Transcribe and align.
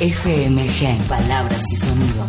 FMG, 0.00 1.08
palabras 1.08 1.72
y 1.72 1.76
sonidos. 1.76 2.26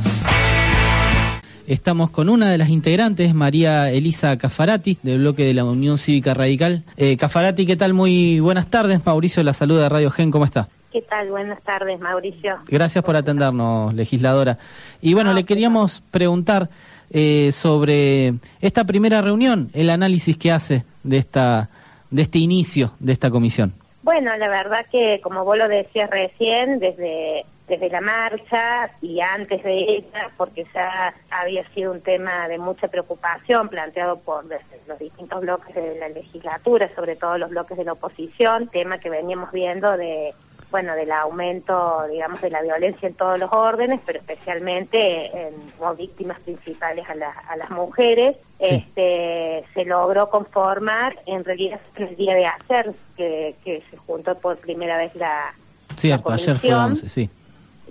Estamos 1.65 2.11
con 2.11 2.29
una 2.29 2.51
de 2.51 2.59
las 2.59 2.69
integrantes, 2.69 3.33
María 3.33 3.89
Elisa 3.89 4.37
Cafarati, 4.37 4.99
del 5.01 5.17
bloque 5.17 5.45
de 5.45 5.55
la 5.55 5.65
Unión 5.65 5.97
Cívica 5.97 6.35
Radical. 6.35 6.83
Eh, 6.95 7.17
Cafarati, 7.17 7.65
¿qué 7.65 7.75
tal? 7.75 7.95
Muy 7.95 8.39
buenas 8.39 8.69
tardes. 8.69 9.03
Mauricio, 9.03 9.41
la 9.41 9.53
salud 9.53 9.79
de 9.79 9.89
Radio 9.89 10.11
Gen, 10.11 10.29
¿cómo 10.29 10.45
está? 10.45 10.69
¿Qué 10.91 11.01
tal? 11.01 11.31
Buenas 11.31 11.59
tardes, 11.63 11.99
Mauricio. 11.99 12.59
Gracias 12.67 13.03
por 13.03 13.15
atendernos, 13.15 13.95
legisladora. 13.95 14.59
Y 15.01 15.15
bueno, 15.15 15.33
le 15.33 15.43
queríamos 15.43 16.01
preguntar 16.11 16.69
eh, 17.09 17.49
sobre 17.51 18.35
esta 18.61 18.83
primera 18.83 19.21
reunión, 19.21 19.71
el 19.73 19.89
análisis 19.89 20.37
que 20.37 20.51
hace 20.51 20.85
de 21.03 21.17
esta 21.17 21.69
de 22.11 22.21
este 22.21 22.37
inicio 22.37 22.91
de 22.99 23.11
esta 23.11 23.31
comisión. 23.31 23.73
Bueno, 24.03 24.37
la 24.37 24.47
verdad 24.49 24.85
que, 24.91 25.19
como 25.23 25.43
vos 25.43 25.57
lo 25.57 25.67
decías 25.67 26.11
recién, 26.11 26.77
desde 26.77 27.43
desde 27.67 27.89
la 27.89 28.01
marcha 28.01 28.91
y 29.01 29.21
antes 29.21 29.63
de 29.63 29.77
ella, 29.77 30.29
porque 30.37 30.65
ya 30.73 31.13
había 31.31 31.67
sido 31.69 31.91
un 31.91 32.01
tema 32.01 32.47
de 32.47 32.59
mucha 32.59 32.87
preocupación 32.87 33.69
planteado 33.69 34.19
por 34.19 34.45
los 34.45 34.99
distintos 34.99 35.41
bloques 35.41 35.73
de 35.73 35.97
la 35.99 36.09
legislatura, 36.09 36.89
sobre 36.95 37.15
todo 37.15 37.37
los 37.37 37.49
bloques 37.49 37.77
de 37.77 37.85
la 37.85 37.93
oposición, 37.93 38.67
tema 38.67 38.99
que 38.99 39.09
veníamos 39.09 39.51
viendo 39.51 39.97
de 39.97 40.33
bueno 40.71 40.95
del 40.95 41.11
aumento 41.11 42.05
digamos 42.09 42.41
de 42.41 42.49
la 42.49 42.61
violencia 42.61 43.07
en 43.07 43.13
todos 43.13 43.39
los 43.39 43.53
órdenes 43.53 44.01
pero 44.03 44.17
especialmente 44.17 45.27
en, 45.27 45.53
como 45.77 45.93
víctimas 45.93 46.39
principales 46.39 47.05
a, 47.07 47.13
a 47.51 47.55
las 47.55 47.69
mujeres. 47.69 48.35
Este 48.57 49.63
se 49.73 49.85
logró 49.85 50.29
conformar 50.29 51.15
en 51.27 51.43
realidad 51.43 51.79
el 51.97 52.15
día 52.15 52.33
de 52.33 52.45
ayer 52.47 52.93
que, 53.15 53.55
que 53.63 53.83
se 53.89 53.97
juntó 53.97 54.35
por 54.35 54.57
primera 54.57 54.97
vez 54.97 55.15
la 55.15 55.53
Cierto, 55.97 56.31
ayer 56.31 56.57
fue 56.57 56.73
11, 56.73 57.09
sí 57.09 57.29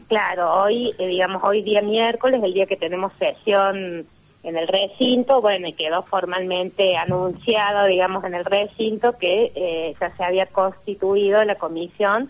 Claro, 0.09 0.53
hoy, 0.63 0.95
eh, 0.99 1.07
digamos, 1.07 1.43
hoy 1.45 1.63
día 1.63 1.83
miércoles, 1.83 2.43
el 2.43 2.53
día 2.53 2.67
que 2.67 2.77
tenemos 2.77 3.13
sesión 3.19 4.07
en 4.43 4.57
el 4.59 4.69
recinto, 4.69 5.41
bueno, 5.41 5.67
y 5.69 5.73
quedó 5.73 6.03
formalmente 6.03 6.97
anunciado, 6.99 7.87
digamos, 7.87 8.25
en 8.25 8.35
el 8.35 8.45
recinto 8.45 9.17
que 9.17 9.53
eh, 9.55 9.95
ya 9.99 10.15
se 10.15 10.23
había 10.23 10.47
constituido 10.47 11.43
la 11.45 11.55
comisión, 11.55 12.29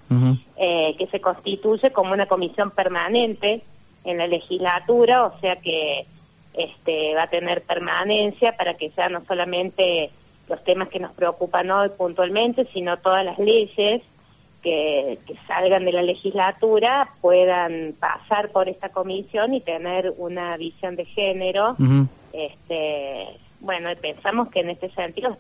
eh, 0.57 0.95
que 0.97 1.09
se 1.09 1.21
constituye 1.21 1.91
como 1.91 2.13
una 2.13 2.27
comisión 2.27 2.71
permanente 2.71 3.63
en 4.05 4.19
la 4.19 4.29
legislatura, 4.29 5.25
o 5.27 5.41
sea 5.41 5.57
que 5.57 6.07
este 6.53 7.17
va 7.17 7.25
a 7.25 7.31
tener 7.31 7.63
permanencia 7.63 8.57
para 8.57 8.75
que 8.75 8.91
ya 8.97 9.09
no 9.09 9.25
solamente 9.27 10.11
los 10.49 10.63
temas 10.63 10.89
que 10.91 11.01
nos 11.01 11.13
preocupan 11.13 11.69
hoy 11.73 11.89
puntualmente, 11.89 12.69
sino 12.73 12.97
todas 12.99 13.25
las 13.25 13.41
leyes 13.41 14.03
que, 14.65 15.19
salgan 15.47 15.85
de 15.85 15.93
la 15.93 16.03
legislatura 16.03 17.11
puedan 17.21 17.95
pasar 18.01 18.49
por 18.49 18.69
esta 18.69 18.89
comisión 18.89 19.55
y 19.55 19.61
tener 19.61 20.13
una 20.17 20.57
visión 20.57 20.97
de 20.97 21.05
género. 21.05 21.77
este, 22.33 23.27
bueno, 23.61 23.91
pensamos 24.01 24.49
que 24.49 24.61
en 24.61 24.71
este 24.71 24.91
sentido 24.91 25.37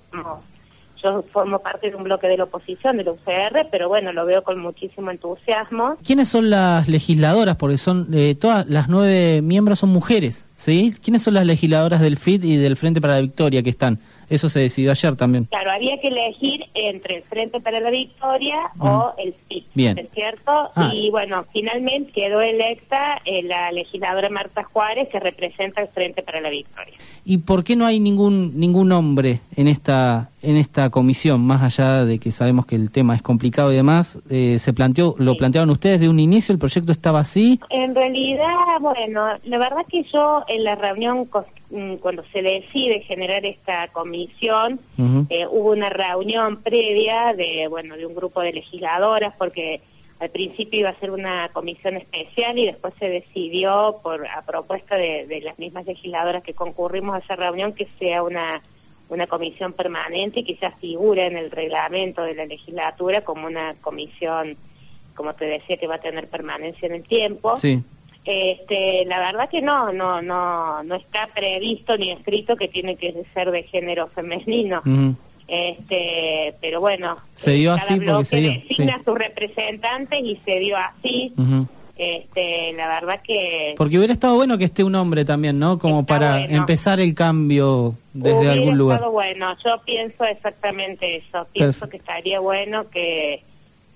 yo 1.02 1.22
formo 1.32 1.58
parte 1.58 1.90
de 1.90 1.96
un 1.96 2.04
bloque 2.04 2.28
de 2.28 2.38
la 2.38 2.44
oposición, 2.44 2.96
de 2.96 3.04
la 3.04 3.12
UCR, 3.12 3.68
pero 3.70 3.88
bueno, 3.88 4.12
lo 4.12 4.24
veo 4.24 4.42
con 4.42 4.58
muchísimo 4.58 5.10
entusiasmo. 5.10 5.96
¿Quiénes 6.04 6.28
son 6.28 6.48
las 6.48 6.88
legisladoras? 6.88 7.56
Porque 7.56 7.76
son 7.76 8.08
eh, 8.12 8.34
todas 8.34 8.66
las 8.68 8.88
nueve 8.88 9.42
miembros 9.42 9.80
son 9.80 9.90
mujeres, 9.90 10.46
¿sí? 10.56 10.94
¿Quiénes 11.02 11.22
son 11.22 11.34
las 11.34 11.46
legisladoras 11.46 12.00
del 12.00 12.16
FIT 12.16 12.44
y 12.44 12.56
del 12.56 12.76
Frente 12.76 13.00
para 13.02 13.14
la 13.14 13.20
Victoria 13.20 13.62
que 13.62 13.70
están? 13.70 13.98
Eso 14.28 14.48
se 14.48 14.60
decidió 14.60 14.90
ayer 14.90 15.16
también. 15.16 15.44
Claro, 15.44 15.70
había 15.70 16.00
que 16.00 16.08
elegir 16.08 16.66
entre 16.74 17.16
el 17.16 17.22
Frente 17.24 17.60
para 17.60 17.80
la 17.80 17.90
Victoria 17.90 18.70
o 18.78 19.12
el 19.18 19.34
FIT, 19.48 19.66
Bien. 19.74 19.98
¿es 19.98 20.08
cierto? 20.12 20.70
Ah. 20.74 20.90
Y 20.92 21.10
bueno, 21.10 21.44
finalmente 21.52 22.12
quedó 22.12 22.40
electa 22.40 23.20
eh, 23.24 23.42
la 23.42 23.72
legisladora 23.72 24.28
Marta 24.30 24.64
Juárez 24.64 25.08
que 25.08 25.20
representa 25.20 25.82
el 25.82 25.88
Frente 25.88 26.22
para 26.22 26.40
la 26.40 26.50
Victoria. 26.50 26.94
¿Y 27.24 27.38
por 27.38 27.64
qué 27.64 27.76
no 27.76 27.86
hay 27.86 28.00
ningún 28.00 28.58
ningún 28.58 28.92
hombre 28.92 29.40
en 29.56 29.68
esta 29.68 30.30
en 30.44 30.56
esta 30.56 30.90
comisión, 30.90 31.40
más 31.40 31.62
allá 31.62 32.04
de 32.04 32.18
que 32.18 32.30
sabemos 32.30 32.66
que 32.66 32.76
el 32.76 32.90
tema 32.90 33.16
es 33.16 33.22
complicado 33.22 33.72
y 33.72 33.76
demás? 33.76 34.18
Eh, 34.28 34.58
¿Se 34.58 34.72
planteó, 34.72 35.14
lo 35.18 35.36
plantearon 35.36 35.70
ustedes 35.70 36.00
de 36.00 36.08
un 36.08 36.20
inicio, 36.20 36.52
el 36.52 36.58
proyecto 36.58 36.92
estaba 36.92 37.20
así? 37.20 37.58
En 37.70 37.94
realidad, 37.94 38.78
bueno, 38.80 39.26
la 39.44 39.58
verdad 39.58 39.86
que 39.88 40.04
yo 40.12 40.44
en 40.48 40.64
la 40.64 40.74
reunión 40.74 41.26
cuando 42.00 42.24
se 42.32 42.42
decide 42.42 43.00
generar 43.00 43.44
esta 43.44 43.88
comisión, 43.88 44.78
eh, 45.28 45.46
hubo 45.50 45.72
una 45.72 45.90
reunión 45.90 46.62
previa 46.62 47.34
de, 47.34 47.66
bueno, 47.68 47.96
de 47.96 48.06
un 48.06 48.14
grupo 48.14 48.40
de 48.40 48.52
legisladoras, 48.52 49.34
porque 49.36 49.80
al 50.20 50.30
principio 50.30 50.80
iba 50.80 50.90
a 50.90 51.00
ser 51.00 51.10
una 51.10 51.48
comisión 51.52 51.96
especial 51.96 52.58
y 52.58 52.66
después 52.66 52.94
se 52.98 53.08
decidió, 53.08 53.98
por 54.02 54.26
a 54.26 54.42
propuesta 54.42 54.96
de, 54.96 55.40
las 55.42 55.58
mismas 55.58 55.86
legisladoras 55.86 56.42
que 56.42 56.54
concurrimos 56.54 57.16
a 57.16 57.18
esa 57.18 57.36
reunión, 57.36 57.72
que 57.72 57.88
sea 57.98 58.22
una, 58.22 58.62
una 59.08 59.26
comisión 59.26 59.72
permanente 59.72 60.44
que 60.44 60.56
ya 60.56 60.70
figura 60.72 61.26
en 61.26 61.36
el 61.36 61.50
reglamento 61.50 62.22
de 62.22 62.34
la 62.34 62.46
legislatura 62.46 63.22
como 63.22 63.46
una 63.46 63.74
comisión, 63.80 64.56
como 65.16 65.34
te 65.34 65.46
decía, 65.46 65.76
que 65.76 65.88
va 65.88 65.96
a 65.96 66.00
tener 66.00 66.28
permanencia 66.28 66.86
en 66.86 66.94
el 66.94 67.02
tiempo. 67.02 67.56
Sí. 67.56 67.82
Este, 68.24 69.04
la 69.06 69.18
verdad 69.18 69.50
que 69.50 69.60
no, 69.60 69.92
no, 69.92 70.22
no, 70.22 70.82
no 70.82 70.94
está 70.94 71.28
previsto 71.34 71.96
ni 71.98 72.10
escrito 72.10 72.56
que 72.56 72.68
tiene 72.68 72.96
que 72.96 73.24
ser 73.34 73.50
de 73.50 73.64
género 73.64 74.08
femenino. 74.08 74.82
Este, 75.46 76.54
pero 76.60 76.80
bueno, 76.80 77.18
se 77.34 77.52
dio 77.52 77.72
así 77.72 78.00
porque 78.00 78.24
se 78.24 78.36
dio. 78.36 78.52
designa 78.52 78.94
a 78.96 79.04
sus 79.04 79.18
representantes 79.18 80.20
y 80.22 80.40
se 80.44 80.58
dio 80.58 80.76
así. 80.76 81.34
Este, 81.96 82.72
la 82.72 82.88
verdad 82.88 83.20
que 83.22 83.74
porque 83.76 83.98
hubiera 83.98 84.12
estado 84.12 84.34
bueno 84.34 84.58
que 84.58 84.64
esté 84.64 84.82
un 84.82 84.96
hombre 84.96 85.24
también, 85.24 85.58
¿no? 85.58 85.78
Como 85.78 86.04
para 86.04 86.44
empezar 86.44 86.98
el 86.98 87.14
cambio 87.14 87.94
desde 88.14 88.50
algún 88.50 88.78
lugar. 88.78 88.96
Estado 88.96 89.12
bueno, 89.12 89.54
yo 89.64 89.80
pienso 89.84 90.24
exactamente 90.24 91.16
eso. 91.16 91.46
Pienso 91.52 91.88
que 91.88 91.98
estaría 91.98 92.40
bueno 92.40 92.88
que 92.90 93.42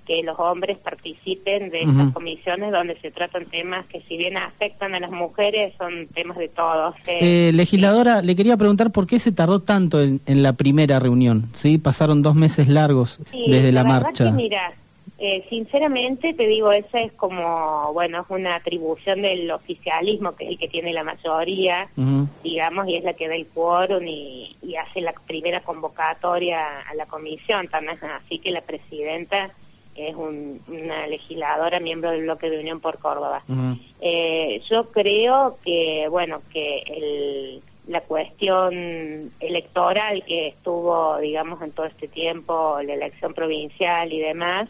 que 0.09 0.23
los 0.23 0.39
hombres 0.39 0.79
participen 0.79 1.69
de 1.71 1.83
estas 1.83 2.13
comisiones 2.15 2.73
donde 2.73 2.99
se 3.01 3.11
tratan 3.11 3.45
temas 3.45 3.85
que 3.87 4.01
si 4.09 4.17
bien 4.17 4.39
afectan 4.39 4.95
a 4.95 5.01
las 5.01 5.11
mujeres 5.11 5.75
son 5.77 6.09
temas 6.09 6.39
de 6.39 6.49
todos. 6.49 6.95
Eh, 7.07 7.53
legisladora, 7.53 8.23
le 8.23 8.35
quería 8.35 8.57
preguntar 8.57 8.91
por 8.91 9.07
qué 9.07 9.19
se 9.19 9.33
tardó 9.33 9.61
tanto 9.61 10.01
en, 10.01 10.21
la 10.27 10.55
primera 10.55 10.99
reunión, 10.99 11.51
¿sí? 11.53 11.77
Pasaron 11.77 12.23
dos 12.23 12.35
meses 12.35 12.69
largos 12.69 13.21
desde 13.33 13.71
la, 13.71 13.85
marcha. 13.85 14.31
mira, 14.31 14.73
eh, 15.19 15.45
sinceramente 15.51 16.33
te 16.33 16.47
digo, 16.47 16.73
esa 16.73 17.01
es 17.01 17.13
como, 17.13 17.93
bueno, 17.93 18.21
es 18.21 18.27
una 18.31 18.55
atribución 18.55 19.21
del 19.21 19.51
oficialismo, 19.51 20.37
que 20.37 20.45
es 20.45 20.51
el 20.53 20.59
que 20.59 20.69
tiene 20.69 20.95
la 20.95 21.05
mayoría, 21.05 21.91
digamos, 22.43 22.89
y 22.89 22.97
es 22.97 23.05
la 23.05 23.13
que 23.13 23.29
da 23.29 23.35
el 23.35 23.47
quórum 23.49 24.07
y, 24.07 24.57
y 24.63 24.77
hace 24.77 25.03
la 25.03 25.13
primera 25.27 25.61
convocatoria 25.61 26.81
a 26.89 26.95
la 26.95 27.05
comisión, 27.05 27.69
también 27.69 27.99
así 28.25 28.39
que 28.39 28.53
la 28.53 28.63
presidenta 28.63 29.51
es 29.99 30.15
una 30.15 31.07
legisladora, 31.07 31.81
miembro 31.81 32.11
del 32.11 32.23
bloque 32.23 32.51
de 32.51 32.61
Unión 32.61 32.81
por 32.81 32.99
Córdoba. 32.99 33.43
Eh, 34.01 34.63
yo 34.71 34.91
creo 34.91 35.59
que, 35.65 36.07
bueno, 36.09 36.43
que 36.53 36.83
el, 36.87 37.63
la 37.89 38.03
cuestión 38.03 39.33
electoral 39.41 40.23
que 40.25 40.49
estuvo, 40.49 41.19
digamos, 41.19 41.61
en 41.63 41.73
todo 41.73 41.87
este 41.87 42.07
tiempo, 42.07 42.79
la 42.83 42.95
elección 42.95 43.35
provincial 43.35 44.13
y 44.13 44.21
demás, 44.21 44.69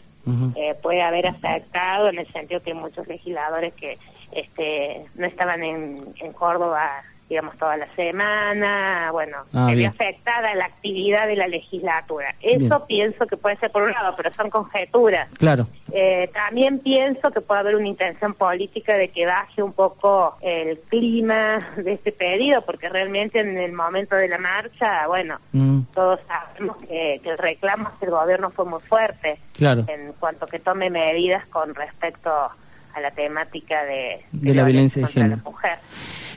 eh, 0.55 0.75
puede 0.81 1.01
haber 1.01 1.25
afectado 1.25 2.09
en 2.09 2.19
el 2.19 2.31
sentido 2.31 2.61
que 2.61 2.73
muchos 2.73 3.07
legisladores 3.07 3.73
que 3.73 3.97
este, 4.31 5.05
no 5.15 5.25
estaban 5.25 5.63
en, 5.63 6.13
en 6.19 6.33
Córdoba 6.33 7.03
digamos, 7.29 7.55
toda 7.57 7.77
la 7.77 7.87
semana, 7.95 9.09
bueno, 9.11 9.37
Ah, 9.53 9.67
se 9.69 9.75
ve 9.75 9.85
afectada 9.85 10.55
la 10.55 10.65
actividad 10.65 11.27
de 11.27 11.35
la 11.35 11.47
legislatura. 11.47 12.35
Eso 12.41 12.59
Bien. 12.59 12.81
pienso 12.87 13.27
que 13.27 13.37
puede 13.37 13.55
ser 13.57 13.71
por 13.71 13.83
un 13.83 13.91
lado, 13.91 14.15
pero 14.17 14.33
son 14.33 14.49
conjeturas. 14.49 15.31
Claro. 15.37 15.67
Eh, 15.91 16.29
también 16.33 16.79
pienso 16.79 17.31
que 17.31 17.41
puede 17.41 17.59
haber 17.61 17.75
una 17.75 17.87
intención 17.87 18.33
política 18.33 18.95
de 18.95 19.09
que 19.09 19.25
baje 19.25 19.61
un 19.61 19.73
poco 19.73 20.37
el 20.41 20.79
clima 20.89 21.69
de 21.77 21.93
este 21.93 22.11
pedido, 22.11 22.63
porque 22.63 22.89
realmente 22.89 23.39
en 23.39 23.57
el 23.57 23.73
momento 23.73 24.15
de 24.15 24.27
la 24.27 24.37
marcha, 24.39 25.05
bueno, 25.07 25.39
Mm, 25.51 25.81
todos 25.93 26.19
sabemos 26.27 26.77
que, 26.77 27.19
que 27.23 27.29
el 27.29 27.37
reclamo 27.37 27.89
hacia 27.89 28.05
el 28.05 28.11
gobierno 28.11 28.49
fue 28.51 28.65
muy 28.65 28.81
fuerte 28.81 29.39
claro. 29.53 29.85
en 29.87 30.13
cuanto 30.13 30.45
que 30.47 30.59
tome 30.59 30.89
medidas 30.89 31.45
con 31.47 31.73
respecto 31.75 32.29
a 32.31 32.99
la 33.01 33.11
temática 33.11 33.83
de, 33.85 34.25
De 34.31 34.53
la 34.53 34.63
violencia 34.63 35.05
de 35.05 35.07
género. 35.11 35.37
la 35.37 35.43
mujer. 35.43 35.77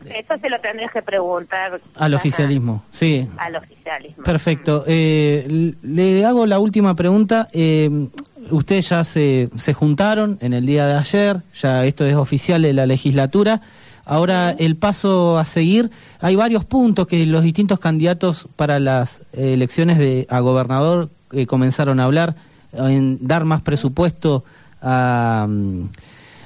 Eso 0.06 0.38
se 0.40 0.50
lo 0.50 0.60
tendrías 0.60 0.92
que 0.92 1.02
preguntar 1.02 1.80
Al 1.96 2.14
oficialismo, 2.14 2.84
sí. 2.90 3.28
Al 3.36 3.56
oficialismo. 3.56 4.24
Perfecto. 4.24 4.84
Eh, 4.86 5.74
le 5.82 6.24
hago 6.24 6.46
la 6.46 6.58
última 6.58 6.94
pregunta. 6.94 7.48
Eh, 7.52 8.08
ustedes 8.50 8.88
ya 8.88 9.04
se, 9.04 9.50
se 9.56 9.74
juntaron 9.74 10.38
en 10.40 10.52
el 10.52 10.66
día 10.66 10.86
de 10.86 10.94
ayer, 10.94 11.42
ya 11.60 11.84
esto 11.84 12.04
es 12.04 12.14
oficial 12.14 12.62
de 12.62 12.72
la 12.72 12.86
legislatura. 12.86 13.60
Ahora 14.04 14.50
el 14.50 14.76
paso 14.76 15.38
a 15.38 15.44
seguir, 15.44 15.90
hay 16.20 16.34
varios 16.34 16.64
puntos 16.64 17.06
que 17.06 17.24
los 17.24 17.42
distintos 17.42 17.78
candidatos 17.78 18.48
para 18.56 18.80
las 18.80 19.22
elecciones 19.32 19.98
de 19.98 20.26
a 20.28 20.40
gobernador 20.40 21.10
eh, 21.32 21.46
comenzaron 21.46 22.00
a 22.00 22.04
hablar 22.04 22.34
en 22.72 23.18
dar 23.20 23.44
más 23.44 23.62
presupuesto 23.62 24.44
a, 24.80 25.46
mm, 25.48 25.84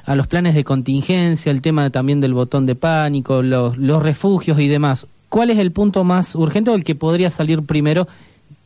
a 0.06 0.14
los 0.14 0.28
planes 0.28 0.54
de 0.54 0.64
contingencia, 0.64 1.50
el 1.50 1.60
tema 1.60 1.90
también 1.90 2.20
del 2.20 2.32
botón 2.32 2.64
de 2.64 2.76
pánico, 2.76 3.42
los, 3.42 3.76
los 3.76 4.02
refugios 4.02 4.58
y 4.60 4.68
demás. 4.68 5.06
¿Cuál 5.28 5.50
es 5.50 5.58
el 5.58 5.72
punto 5.72 6.04
más 6.04 6.34
urgente 6.34 6.70
o 6.70 6.74
el 6.76 6.84
que 6.84 6.94
podría 6.94 7.30
salir 7.30 7.62
primero 7.66 8.06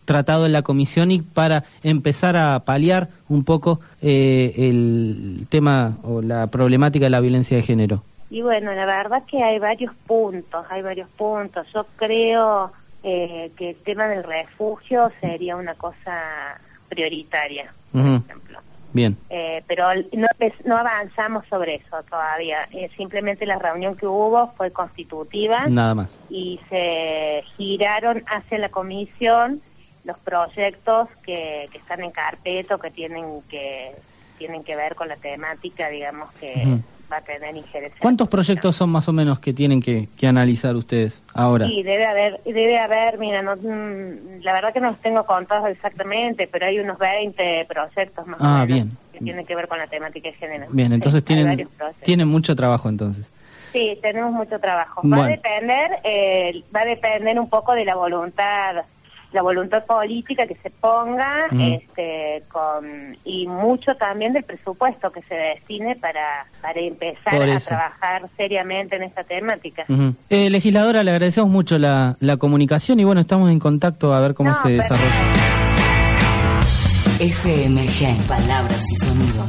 tratado 0.05 0.45
en 0.45 0.53
la 0.53 0.63
comisión 0.63 1.11
y 1.11 1.21
para 1.21 1.65
empezar 1.83 2.37
a 2.37 2.59
paliar 2.65 3.09
un 3.29 3.45
poco 3.45 3.81
eh, 4.03 4.55
el 4.57 5.47
tema 5.49 5.97
o 6.03 6.21
la 6.21 6.49
problemática 6.49 7.07
de 7.07 7.11
la 7.11 7.21
violencia 7.21 7.57
de 7.57 7.63
género? 7.63 8.03
Y 8.29 8.43
bueno, 8.43 8.73
la 8.73 8.87
verdad 8.87 9.23
que 9.25 9.43
hay 9.43 9.59
varios 9.59 9.95
puntos, 10.07 10.65
hay 10.69 10.83
varios 10.83 11.09
puntos. 11.11 11.67
Yo 11.75 11.87
creo 11.97 12.71
eh, 13.03 13.51
que 13.57 13.71
el 13.71 13.77
tema 13.77 14.07
del 14.07 14.23
refugio 14.23 15.11
sería 15.21 15.57
una 15.57 15.75
cosa 15.75 16.61
prioritaria, 16.89 17.73
por 17.93 18.01
ejemplo. 18.01 18.59
Bien. 18.93 19.17
Eh, 19.29 19.63
pero 19.67 19.85
no, 20.65 20.77
avanzamos 20.77 21.45
sobre 21.49 21.77
eso 21.77 22.03
todavía. 22.09 22.69
Eh, 22.73 22.91
simplemente 22.97 23.47
la 23.47 23.59
reunión 23.59 23.95
que 23.95 24.07
hubo 24.07 24.53
fue 24.57 24.71
constitutiva 24.71 25.67
Nada 25.69 25.95
más. 25.95 26.21
y 26.29 26.61
se 26.69 27.45
giraron 27.57 28.25
hacia 28.27 28.59
la 28.59 28.69
comisión 28.69 29.63
los 30.05 30.19
proyectos 30.19 31.09
que, 31.23 31.69
que 31.71 31.79
están 31.79 32.03
en 32.03 32.11
carpeta 32.11 32.75
o 32.75 32.79
que 32.79 32.91
tienen 32.91 33.43
que 33.43 33.95
tienen 34.39 34.65
que 34.65 34.75
ver 34.75 34.95
con 34.95 35.09
la 35.09 35.17
temática, 35.17 35.91
digamos, 35.91 36.33
que. 36.35 36.81
Va 37.11 37.17
a 37.19 37.21
tener 37.23 37.57
injerencia. 37.57 37.99
¿Cuántos 38.01 38.29
proyectos 38.29 38.77
son 38.77 38.91
más 38.91 39.09
o 39.09 39.13
menos 39.13 39.39
que 39.41 39.53
tienen 39.53 39.81
que, 39.83 40.09
que 40.17 40.27
analizar 40.27 40.77
ustedes 40.77 41.23
ahora? 41.35 41.67
Sí, 41.67 41.83
debe 41.83 42.07
haber, 42.07 42.41
debe 42.45 42.79
haber, 42.79 43.19
mira, 43.19 43.43
no, 43.43 43.57
mm, 43.57 44.43
la 44.43 44.53
verdad 44.53 44.73
que 44.73 44.81
no 44.81 44.91
los 44.91 45.01
tengo 45.01 45.25
contados 45.27 45.69
exactamente, 45.71 46.47
pero 46.49 46.67
hay 46.67 46.79
unos 46.79 46.99
20 46.99 47.65
proyectos 47.67 48.27
más 48.27 48.37
Ah, 48.41 48.45
o 48.63 48.67
menos 48.67 48.67
bien. 48.67 48.97
que 49.13 49.19
tienen 49.21 49.47
que 49.47 49.55
ver 49.57 49.69
con 49.69 49.79
la 49.79 49.87
temática 49.87 50.29
de 50.31 50.35
género. 50.37 50.67
Bien, 50.71 50.89
Sí, 50.89 50.95
entonces 50.95 51.19
hay 51.23 51.25
tienen, 51.25 51.69
tienen 52.03 52.29
mucho 52.29 52.55
trabajo 52.57 52.89
entonces. 52.89 53.33
Sí, 53.73 53.99
tenemos 54.03 54.33
mucho 54.33 54.59
trabajo. 54.59 55.01
Va 55.03 55.17
Bueno. 55.17 55.23
a 55.25 55.29
depender, 55.29 56.01
eh, 56.05 56.65
va 56.75 56.81
a 56.81 56.85
depender 56.87 57.39
un 57.39 57.49
poco 57.49 57.73
de 57.75 57.85
la 57.85 57.95
voluntad, 57.95 58.85
la 59.33 59.43
voluntad 59.43 59.85
política 59.85 60.47
que 60.47 60.57
se 60.57 60.71
ponga, 60.71 61.47
Ujú. 61.53 61.61
este, 61.63 62.43
con 62.51 63.17
y 63.25 63.47
mucho 63.47 63.95
también 63.97 64.33
del 64.33 64.43
presupuesto 64.45 65.13
que 65.13 65.23
se 65.23 65.35
destine 65.35 65.97
para 65.97 66.47
para 66.61 66.81
empezar 66.81 67.35
a 67.49 67.59
trabajar 67.61 68.23
seriamente 68.37 68.97
en 68.97 69.05
esta 69.05 69.23
temática. 69.25 69.85
Eh, 70.29 70.51
legisladora, 70.51 71.03
le 71.05 71.11
agradecemos 71.13 71.49
mucho 71.51 71.79
la, 71.79 72.17
la 72.21 72.37
comunicación 72.39 72.99
y 73.01 73.05
bueno, 73.05 73.21
estamos 73.21 73.51
en 73.51 73.59
contacto 73.59 74.13
a 74.13 74.21
ver 74.21 74.35
cómo 74.35 74.51
No, 74.51 74.63
se 74.63 74.71
desarrolla. 74.71 75.33
FM 77.21 77.87
Gen, 77.89 78.17
palabras 78.23 78.83
y 78.91 78.97
sonidos. 78.97 79.47